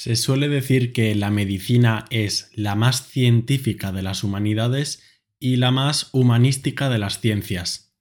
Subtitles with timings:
[0.00, 5.02] Se suele decir que la medicina es la más científica de las humanidades
[5.38, 7.94] y la más humanística de las ciencias.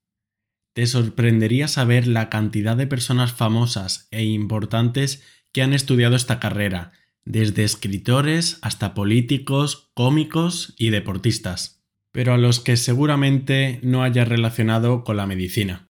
[0.74, 6.94] Te sorprendería saber la cantidad de personas famosas e importantes que han estudiado esta carrera,
[7.26, 15.04] desde escritores hasta políticos, cómicos y deportistas, pero a los que seguramente no haya relacionado
[15.04, 15.89] con la medicina.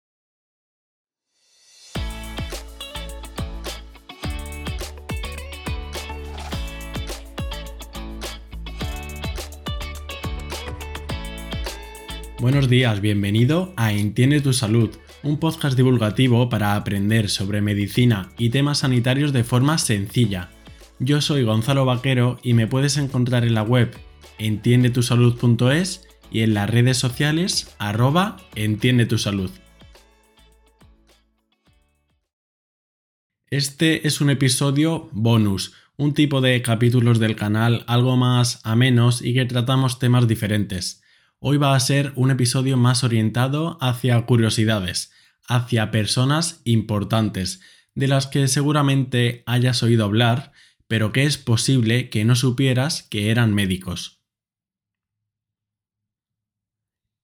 [12.41, 14.91] Buenos días, bienvenido a Entiende tu Salud,
[15.23, 20.51] un podcast divulgativo para aprender sobre medicina y temas sanitarios de forma sencilla.
[20.99, 23.97] Yo soy Gonzalo Vaquero y me puedes encontrar en la web
[24.39, 29.51] entiendetusalud.es y en las redes sociales arroba entiende tu salud.
[33.49, 39.23] Este es un episodio bonus, un tipo de capítulos del canal algo más a menos
[39.23, 41.04] y que tratamos temas diferentes.
[41.47, 45.13] Hoy va a ser un episodio más orientado hacia curiosidades,
[45.47, 47.61] hacia personas importantes,
[47.95, 50.53] de las que seguramente hayas oído hablar,
[50.89, 54.23] pero que es posible que no supieras que eran médicos.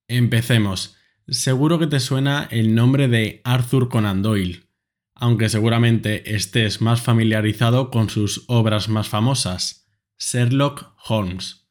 [0.07, 0.99] Empecemos.
[1.27, 4.67] Seguro que te suena el nombre de Arthur Conan Doyle,
[5.15, 11.70] aunque seguramente estés más familiarizado con sus obras más famosas, Sherlock Holmes.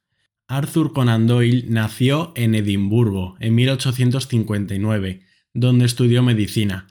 [0.49, 5.21] Arthur Conan Doyle nació en Edimburgo en 1859,
[5.53, 6.87] donde estudió medicina.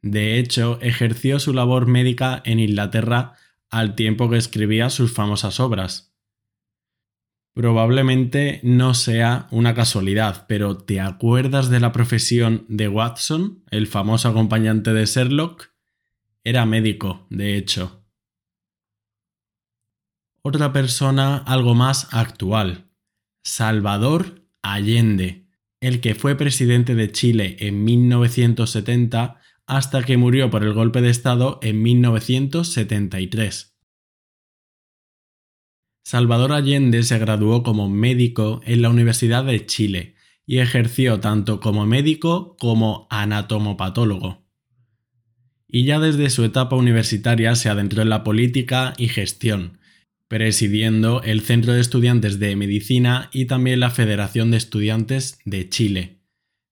[0.00, 3.34] De hecho, ejerció su labor médica en Inglaterra
[3.68, 6.14] al tiempo que escribía sus famosas obras.
[7.52, 14.28] Probablemente no sea una casualidad, pero ¿te acuerdas de la profesión de Watson, el famoso
[14.28, 15.72] acompañante de Sherlock?
[16.44, 18.06] Era médico, de hecho.
[20.42, 22.89] Otra persona algo más actual,
[23.42, 25.46] Salvador Allende,
[25.80, 31.10] el que fue presidente de Chile en 1970 hasta que murió por el golpe de
[31.10, 33.78] Estado en 1973.
[36.04, 41.86] Salvador Allende se graduó como médico en la Universidad de Chile y ejerció tanto como
[41.86, 44.44] médico como anatomopatólogo.
[45.68, 49.78] Y ya desde su etapa universitaria se adentró en la política y gestión,
[50.30, 56.20] presidiendo el Centro de Estudiantes de Medicina y también la Federación de Estudiantes de Chile.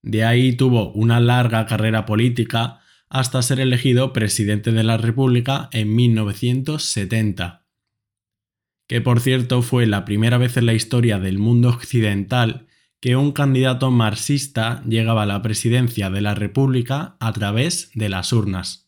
[0.01, 5.93] De ahí tuvo una larga carrera política hasta ser elegido presidente de la República en
[5.97, 7.67] 1970.
[8.87, 12.69] Que por cierto fue la primera vez en la historia del mundo occidental
[13.01, 18.33] que un candidato marxista llegaba a la presidencia de la República a través de las
[18.33, 18.88] urnas.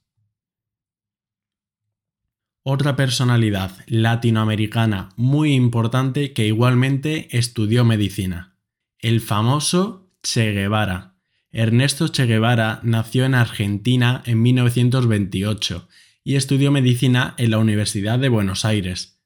[2.72, 8.54] Otra personalidad latinoamericana muy importante que igualmente estudió medicina.
[9.00, 11.16] El famoso Che Guevara.
[11.50, 15.88] Ernesto Che Guevara nació en Argentina en 1928
[16.22, 19.20] y estudió medicina en la Universidad de Buenos Aires.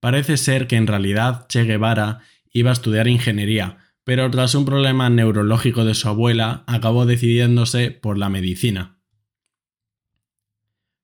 [0.00, 2.20] Parece ser que en realidad Che Guevara
[2.50, 8.16] iba a estudiar ingeniería, pero tras un problema neurológico de su abuela acabó decidiéndose por
[8.16, 8.99] la medicina.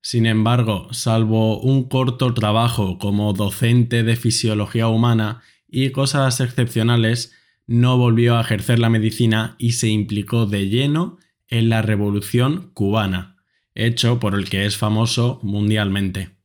[0.08, 7.34] Sin embargo, salvo un corto trabajo como docente de fisiología humana y cosas excepcionales,
[7.66, 11.18] no volvió a ejercer la medicina y se implicó de lleno
[11.48, 13.42] en la Revolución cubana,
[13.74, 16.36] hecho por el que es famoso mundialmente.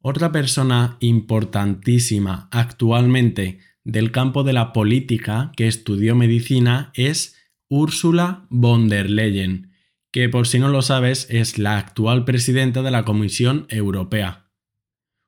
[0.00, 7.36] Otra persona importantísima actualmente del campo de la política que estudió medicina es
[7.68, 9.71] Ursula von der Leyen,
[10.12, 14.50] que por si no lo sabes es la actual presidenta de la Comisión Europea.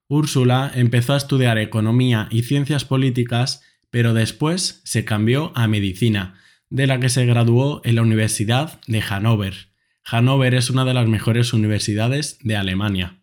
[0.08, 6.86] Úrsula empezó a estudiar economía y ciencias políticas, pero después se cambió a medicina, de
[6.86, 9.72] la que se graduó en la Universidad de Hannover.
[10.04, 13.20] Hannover es una de las mejores universidades de Alemania.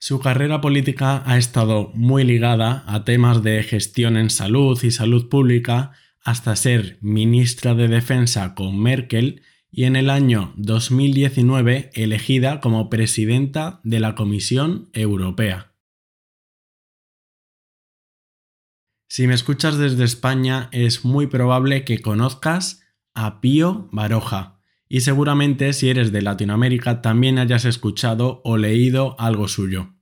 [0.00, 5.28] Su carrera política ha estado muy ligada a temas de gestión en salud y salud
[5.28, 5.92] pública,
[6.24, 13.80] hasta ser ministra de Defensa con Merkel y en el año 2019 elegida como presidenta
[13.84, 15.72] de la Comisión Europea.
[19.08, 22.82] Si me escuchas desde España es muy probable que conozcas
[23.14, 29.48] a Pío Baroja y seguramente si eres de Latinoamérica también hayas escuchado o leído algo
[29.48, 29.94] suyo.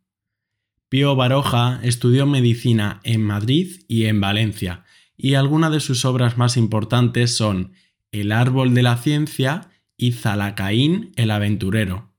[0.89, 4.85] Pío Baroja estudió medicina en Madrid y en Valencia
[5.23, 7.73] y algunas de sus obras más importantes son
[8.13, 12.11] El árbol de la ciencia y Zalacaín el aventurero.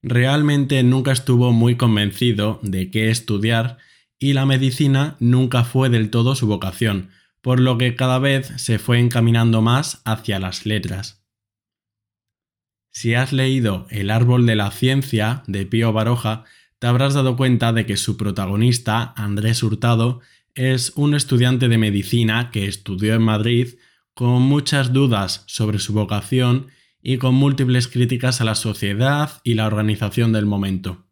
[0.00, 3.78] realmente nunca estuvo muy convencido de qué estudiar
[4.18, 7.10] y la medicina nunca fue del todo su vocación,
[7.40, 11.24] por lo que cada vez se fue encaminando más hacia las letras.
[12.90, 16.44] Si has leído El árbol de la ciencia de Pío Baroja,
[16.78, 20.20] te habrás dado cuenta de que su protagonista, Andrés Hurtado,
[20.58, 23.78] es un estudiante de medicina que estudió en Madrid
[24.12, 26.66] con muchas dudas sobre su vocación
[27.00, 31.06] y con múltiples críticas a la sociedad y la organización del momento.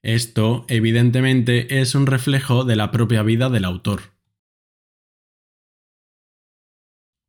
[0.00, 4.14] Esto, evidentemente, es un reflejo de la propia vida del autor.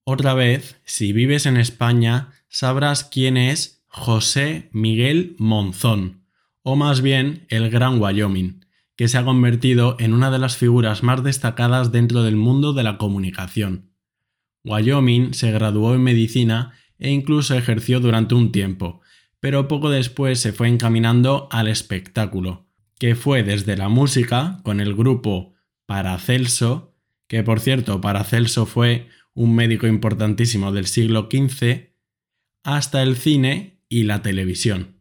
[0.05, 6.23] Otra vez, si vives en España, sabrás quién es José Miguel Monzón,
[6.61, 8.62] o más bien el Gran Wyoming,
[9.03, 12.83] que se ha convertido en una de las figuras más destacadas dentro del mundo de
[12.83, 13.91] la comunicación.
[14.63, 19.01] Wyoming se graduó en medicina e incluso ejerció durante un tiempo,
[19.41, 24.95] pero poco después se fue encaminando al espectáculo, que fue desde la música con el
[24.95, 25.53] grupo
[25.85, 26.95] Paracelso,
[27.27, 31.89] que por cierto Paracelso fue un médico importantísimo del siglo XV,
[32.63, 34.92] hasta el cine y la televisión.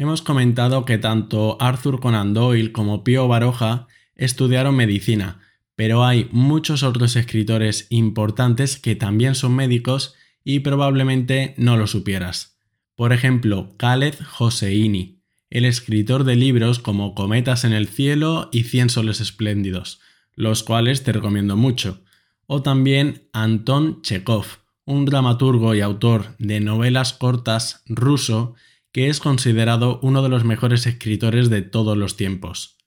[0.00, 5.40] Hemos comentado que tanto Arthur Conan Doyle como Pío Baroja estudiaron medicina,
[5.76, 12.56] pero hay muchos otros escritores importantes que también son médicos y probablemente no lo supieras.
[12.94, 15.20] Por ejemplo, Khaled Hosseini,
[15.50, 20.00] el escritor de libros como Cometas en el cielo y Cien soles espléndidos,
[20.34, 22.02] los cuales te recomiendo mucho.
[22.46, 24.46] O también Anton Chekhov,
[24.86, 28.54] un dramaturgo y autor de novelas cortas ruso
[28.92, 32.78] que es considerado uno de los mejores escritores de todos los tiempos.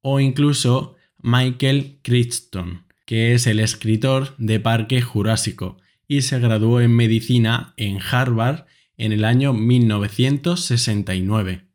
[0.00, 5.76] O incluso Michael Crichton, que es el escritor de Parque Jurásico
[6.08, 11.66] y se graduó en medicina en Harvard en el año 1969.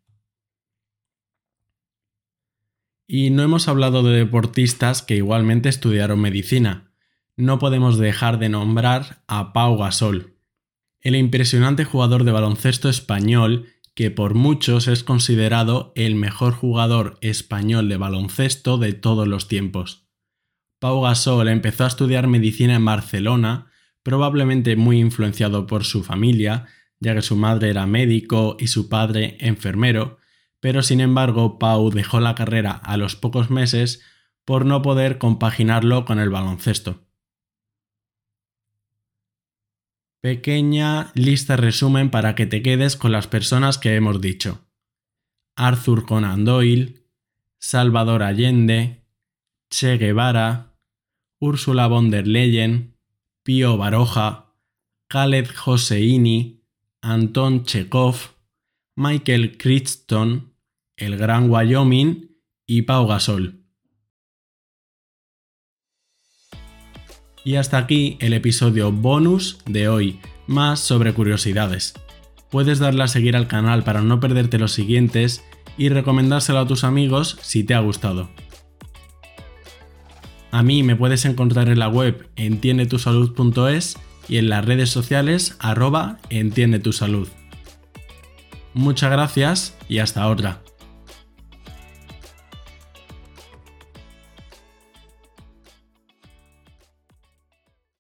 [3.08, 6.94] Y no hemos hablado de deportistas que igualmente estudiaron medicina.
[7.36, 10.38] No podemos dejar de nombrar a Pau Gasol,
[11.02, 17.90] el impresionante jugador de baloncesto español que por muchos es considerado el mejor jugador español
[17.90, 20.08] de baloncesto de todos los tiempos.
[20.80, 23.72] Pau Gasol empezó a estudiar medicina en Barcelona,
[24.04, 26.66] probablemente muy influenciado por su familia,
[27.00, 30.18] ya que su madre era médico y su padre enfermero,
[30.60, 34.02] pero sin embargo Pau dejó la carrera a los pocos meses
[34.46, 37.04] por no poder compaginarlo con el baloncesto.
[40.22, 44.60] Pequeña lista resumen para que te quedes con las personas que hemos dicho.
[45.56, 47.02] Arthur Conan Doyle,
[47.60, 49.04] Salvador Allende,
[49.72, 50.78] Che Guevara,
[51.40, 52.98] Úrsula von der Leyen,
[53.44, 54.54] Pío Baroja,
[55.10, 56.62] Khaled Hosseini,
[57.02, 58.36] Anton Chekhov,
[58.96, 60.54] Michael Crichton,
[60.98, 62.30] El Gran Wyoming
[62.68, 63.61] y Pau Gasol.
[67.44, 71.94] Y hasta aquí el episodio bonus de hoy, más sobre curiosidades.
[72.50, 75.44] Puedes darle a seguir al canal para no perderte los siguientes
[75.78, 78.30] y recomendárselo a tus amigos si te ha gustado.
[80.52, 83.98] A mí me puedes encontrar en la web entiendetusalud.es
[84.28, 87.28] y en las redes sociales arroba entiende tu salud.
[88.74, 90.62] Muchas gracias y hasta otra.